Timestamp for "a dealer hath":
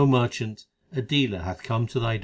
1.03-1.61